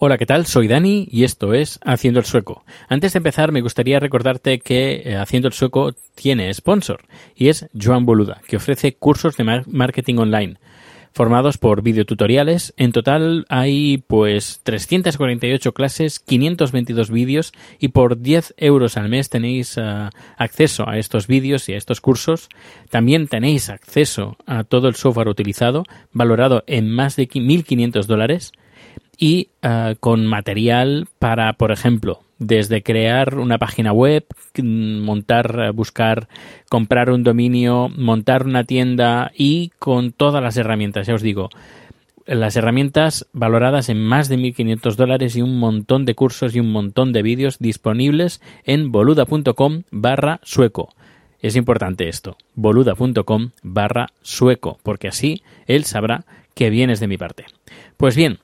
[0.00, 0.46] Hola, ¿qué tal?
[0.46, 2.64] Soy Dani y esto es Haciendo el Sueco.
[2.88, 7.00] Antes de empezar, me gustaría recordarte que eh, Haciendo el Sueco tiene sponsor
[7.34, 10.56] y es Joan Boluda, que ofrece cursos de mar- marketing online
[11.14, 12.74] formados por videotutoriales.
[12.76, 19.76] En total hay pues 348 clases, 522 vídeos y por 10 euros al mes tenéis
[19.78, 22.48] eh, acceso a estos vídeos y a estos cursos.
[22.90, 25.82] También tenéis acceso a todo el software utilizado,
[26.12, 28.52] valorado en más de 1.500 dólares
[29.18, 34.24] y eh, con material para, por ejemplo, desde crear una página web,
[34.56, 36.28] mm, montar, eh, buscar,
[36.70, 41.50] comprar un dominio, montar una tienda y con todas las herramientas, ya os digo,
[42.26, 46.70] las herramientas valoradas en más de 1.500 dólares y un montón de cursos y un
[46.70, 50.94] montón de vídeos disponibles en boluda.com barra sueco.
[51.40, 57.46] Es importante esto, boluda.com barra sueco, porque así él sabrá que vienes de mi parte.
[57.96, 58.38] Pues bien,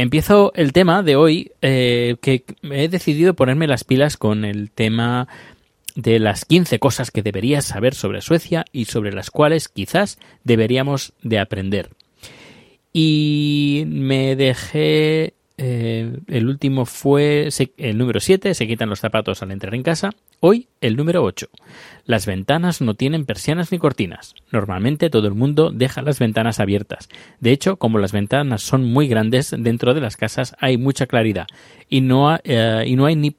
[0.00, 5.28] empiezo el tema de hoy, eh, que he decidido ponerme las pilas con el tema
[5.94, 11.12] de las 15 cosas que deberías saber sobre Suecia y sobre las cuales quizás deberíamos
[11.22, 11.90] de aprender.
[12.92, 15.34] Y me dejé...
[15.62, 20.10] eh, el último fue el número 7, se quitan los zapatos al entrar en casa.
[20.40, 21.48] Hoy el número 8.
[22.06, 24.34] Las ventanas no tienen persianas ni cortinas.
[24.52, 27.10] Normalmente todo el mundo deja las ventanas abiertas.
[27.40, 31.46] De hecho, como las ventanas son muy grandes, dentro de las casas hay mucha claridad.
[31.90, 33.36] Y no, ha- eh, y no hay ni...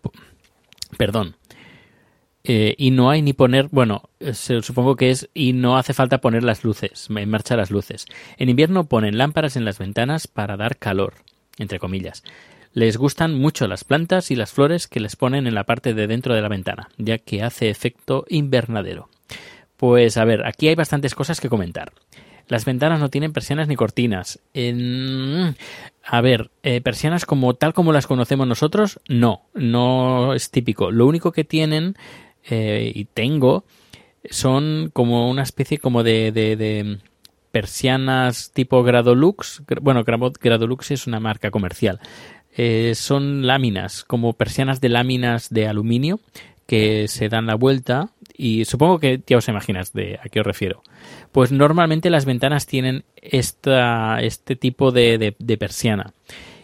[0.98, 1.36] Perdón.
[2.44, 4.10] Eh, y no hay ni poner, bueno,
[4.62, 8.06] supongo que es, y no hace falta poner las luces, en marcha las luces.
[8.38, 11.14] En invierno ponen lámparas en las ventanas para dar calor,
[11.58, 12.24] entre comillas.
[12.74, 16.08] Les gustan mucho las plantas y las flores que les ponen en la parte de
[16.08, 19.10] dentro de la ventana, ya que hace efecto invernadero.
[19.76, 21.92] Pues a ver, aquí hay bastantes cosas que comentar.
[22.48, 24.40] Las ventanas no tienen persianas ni cortinas.
[26.04, 30.92] A ver, eh, persianas como tal como las conocemos nosotros, no, no es típico.
[30.92, 31.96] Lo único que tienen
[32.50, 33.66] eh, y tengo
[34.30, 37.00] son como una especie como de
[37.52, 39.64] persianas tipo Gradolux.
[39.68, 42.00] Gra- Bueno, Gradolux es una marca comercial.
[42.58, 46.20] Eh, son láminas, como persianas de láminas de aluminio
[46.68, 50.46] que se dan la vuelta y supongo que ya os imaginas de a qué os
[50.46, 50.82] refiero.
[51.32, 56.14] Pues normalmente las ventanas tienen esta, este tipo de persiana.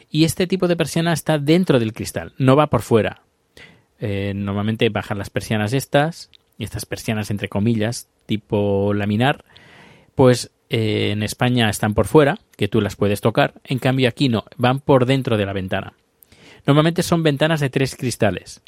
[0.10, 3.22] Y este tipo de persiana está dentro del cristal, no va por fuera.
[4.00, 9.44] Eh, normalmente bajan las persianas estas, y estas persianas entre comillas, tipo laminar,
[10.16, 14.46] pues en España están por fuera, que tú las puedes tocar, en cambio aquí no,
[14.58, 15.94] van por dentro de la ventana.
[16.66, 18.62] Normalmente son ventanas de tres cristales.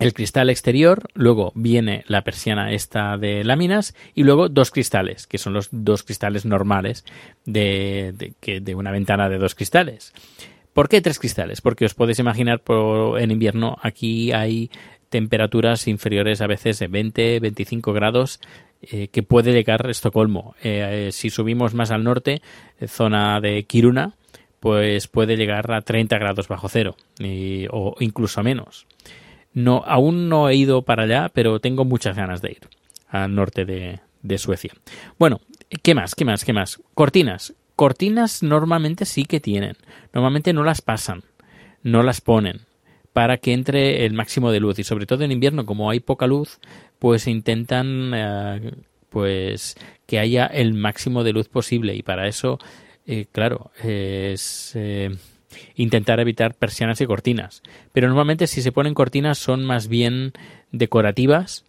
[0.00, 5.38] El cristal exterior, luego viene la persiana esta de láminas y luego dos cristales, que
[5.38, 7.04] son los dos cristales normales
[7.44, 10.12] de, de, que- una ventana de dos cristales.
[10.72, 11.60] ¿Por qué tres cristales?
[11.60, 14.70] Porque os podéis imaginar por, en invierno aquí hay
[15.08, 18.40] temperaturas inferiores a veces de 20, 25 grados
[18.80, 20.54] eh, que puede llegar Estocolmo.
[20.62, 22.42] Eh, eh, si subimos más al norte,
[22.86, 24.14] zona de Kiruna,
[24.60, 26.96] pues puede llegar a 30 grados bajo cero
[27.70, 28.86] o incluso menos.
[29.52, 32.68] No, aún no he ido para allá, pero tengo muchas ganas de ir
[33.08, 34.72] al norte de, de Suecia.
[35.18, 35.40] Bueno,
[35.82, 36.14] ¿qué más?
[36.14, 36.44] ¿Qué más?
[36.44, 36.80] ¿Qué más?
[36.94, 37.54] Cortinas.
[37.74, 39.76] Cortinas normalmente sí que tienen.
[40.12, 41.22] Normalmente no las pasan,
[41.82, 42.67] no las ponen.
[43.18, 44.78] Para que entre el máximo de luz.
[44.78, 46.60] Y sobre todo en invierno como hay poca luz
[47.00, 48.70] pues intentan eh,
[49.10, 49.74] pues
[50.06, 51.96] que haya el máximo de luz posible.
[51.96, 52.60] Y para eso
[53.08, 55.10] eh, claro es eh,
[55.74, 57.64] intentar evitar persianas y cortinas.
[57.92, 60.32] Pero normalmente si se ponen cortinas son más bien
[60.70, 61.64] decorativas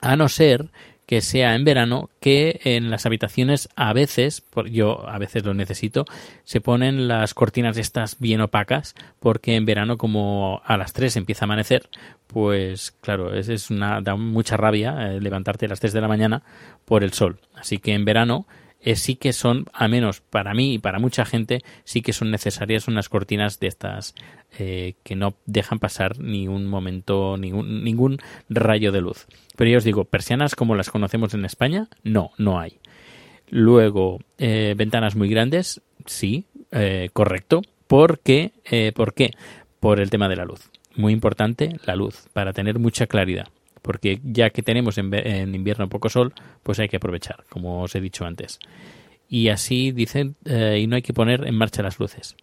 [0.00, 0.70] a no ser
[1.10, 6.04] que sea en verano, que en las habitaciones a veces, yo a veces lo necesito,
[6.44, 11.44] se ponen las cortinas estas bien opacas, porque en verano como a las 3 empieza
[11.44, 11.90] a amanecer,
[12.28, 16.06] pues claro, es, es una, da mucha rabia eh, levantarte a las 3 de la
[16.06, 16.44] mañana
[16.84, 17.40] por el sol.
[17.56, 18.46] Así que en verano
[18.82, 22.30] eh, sí que son, al menos para mí y para mucha gente, sí que son
[22.30, 24.14] necesarias unas cortinas de estas
[24.58, 28.18] eh, que no dejan pasar ni un momento, ningún, ningún
[28.48, 29.26] rayo de luz.
[29.56, 32.78] Pero ya os digo, persianas como las conocemos en España, no, no hay.
[33.50, 36.46] Luego, eh, ventanas muy grandes, sí,
[37.12, 37.62] correcto.
[37.88, 38.52] ¿Por qué?
[38.94, 39.32] ¿Por qué?
[39.80, 40.70] Por el tema de la luz.
[40.94, 43.48] Muy importante la luz, para tener mucha claridad.
[43.82, 46.32] Porque ya que tenemos en, invierno poco sol,
[46.62, 48.58] pues hay que aprovechar, como os he dicho antes.
[49.28, 52.36] Y así dicen, eh, y no hay que poner en marcha las luces.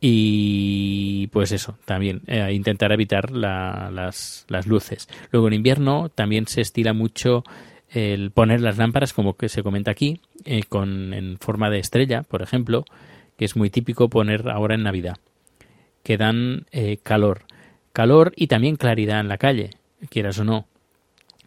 [0.00, 5.08] Y pues eso, también eh, intentar evitar la- las, las luces.
[5.30, 7.42] Luego en invierno también se estila mucho
[7.88, 12.22] el poner las lámparas, como que se comenta aquí, eh, con, en forma de estrella,
[12.22, 12.84] por ejemplo,
[13.38, 15.16] que es muy típico poner ahora en Navidad,
[16.02, 17.44] que dan eh, calor.
[17.92, 19.70] Calor y también claridad en la calle,
[20.10, 20.66] quieras o no.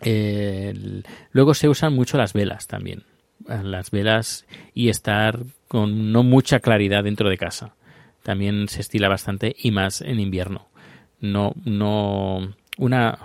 [0.02, 1.02] Eh,
[1.32, 3.04] luego se usan mucho las velas también.
[3.50, 7.74] eh, Las velas y estar con no mucha claridad dentro de casa.
[8.24, 10.68] También se estila bastante y más en invierno.
[11.20, 13.18] No, no, una,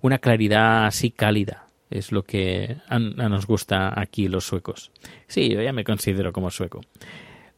[0.00, 4.90] una claridad así cálida es lo que a nos gusta aquí los suecos.
[5.28, 6.80] Sí, yo ya me considero como sueco.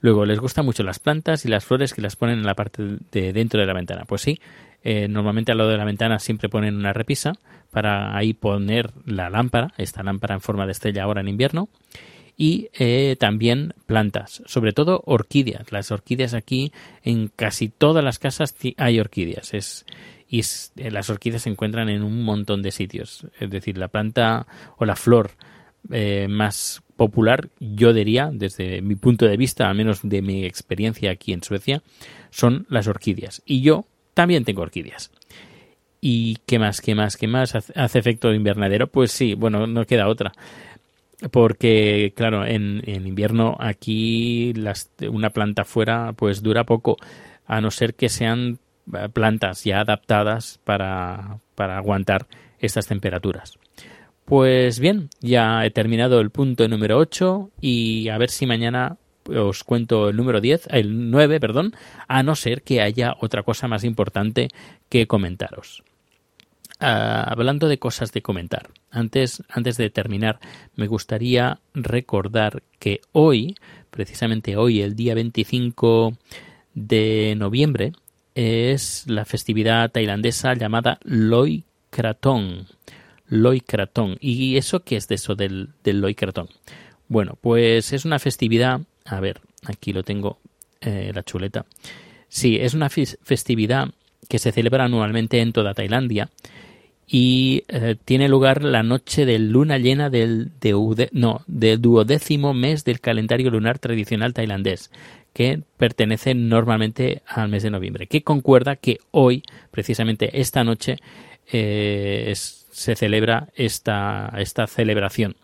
[0.01, 2.99] Luego, les gustan mucho las plantas y las flores que las ponen en la parte
[3.11, 4.05] de dentro de la ventana.
[4.07, 4.39] Pues sí,
[4.83, 7.35] eh, normalmente al lado de la ventana siempre ponen una repisa
[7.71, 11.69] para ahí poner la lámpara, esta lámpara en forma de estrella ahora en invierno,
[12.37, 15.73] y eh, también plantas, sobre todo orquídeas.
[15.73, 16.73] Las orquídeas aquí,
[17.03, 19.55] en casi todas las casas hay orquídeas.
[19.55, 19.85] Es,
[20.29, 23.27] y eh, las orquídeas se encuentran en un montón de sitios.
[23.41, 24.47] Es decir, la planta
[24.77, 25.33] o la flor
[26.29, 31.33] más popular, yo diría, desde mi punto de vista, al menos de mi experiencia aquí
[31.33, 31.83] en Suecia,
[32.31, 33.41] son las orquídeas.
[33.47, 33.87] Y yo
[34.19, 35.13] también tengo orquídeas.
[36.01, 37.55] ¿Y qué más, qué más, qué más?
[37.55, 38.89] ¿Hace efecto invernadero?
[38.89, 40.33] Pues sí, bueno, no queda otra.
[41.31, 46.97] Porque, claro, en, en invierno aquí las, una planta fuera pues dura poco,
[47.47, 48.59] a no ser que sean
[48.93, 52.27] eh, plantas ya adaptadas para, para aguantar
[52.59, 53.57] estas temperaturas.
[54.25, 58.97] Pues bien, ya he terminado el punto número 8 y a ver si mañana
[59.29, 61.75] os cuento el número 10, el 9, perdón,
[62.07, 64.49] a no ser que haya otra cosa más importante
[64.89, 65.83] que comentaros.
[66.81, 70.39] Ah, hablando de cosas de comentar, antes, antes de terminar,
[70.77, 73.57] me gustaría recordar que hoy,
[73.91, 76.17] precisamente hoy, el día 25
[76.75, 77.93] de noviembre,
[78.37, 82.67] es la festividad tailandesa llamada Loi Krathong.
[83.27, 84.17] Loi Krathong.
[84.21, 86.49] ¿Y eso qué es de eso del, del Loi Krathong?
[87.09, 90.39] Bueno, pues es una festividad, a ver, aquí lo tengo,
[90.81, 91.67] eh, la chuleta.
[92.29, 93.91] Sí, es una fes- festividad
[94.29, 96.29] que se celebra anualmente en toda Tailandia
[97.07, 100.51] y eh, tiene lugar la noche de luna llena del,
[101.13, 104.91] no, del duodécimo mes del calendario lunar tradicional tailandés,
[105.33, 110.99] que pertenece normalmente al mes de noviembre, que concuerda que hoy, precisamente esta noche,
[111.51, 115.35] eh, se celebra esta, esta celebración.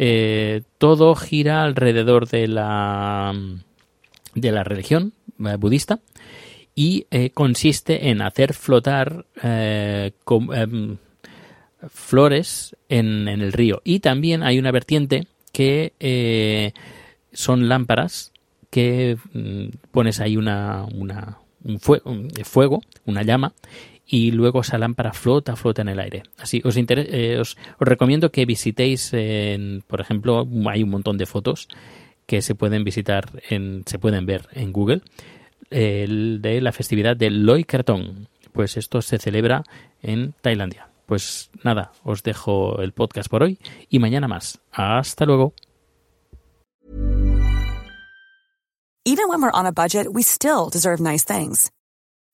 [0.00, 3.34] Eh, todo gira alrededor de la,
[4.34, 5.12] de la religión
[5.44, 5.98] eh, budista
[6.74, 10.12] y eh, consiste en hacer flotar eh,
[10.54, 10.96] em,
[11.88, 13.82] flores en, en el río.
[13.82, 16.72] Y también hay una vertiente que
[17.32, 18.32] son lámparas
[18.70, 21.12] que mm, pones ahí una, un,
[21.64, 21.80] un
[22.44, 23.52] fuego, una llama,
[24.10, 26.22] y luego esa lámpara flota, flota en el aire.
[26.38, 31.68] Así, eh, os, os recomiendo que visitéis, en, por ejemplo, hay un montón de fotos
[32.24, 35.02] que se pueden visitar, en, se pueden ver en Google,
[35.70, 38.26] el de la festividad del Loi Krathong.
[38.52, 39.62] Pues esto se celebra
[40.02, 40.88] en Tailandia.
[41.04, 43.58] Pues nada, os dejo el podcast por hoy
[43.90, 44.58] y mañana más.
[44.72, 45.52] Hasta luego.
[49.04, 50.98] Even when we're on a budget, we still deserve.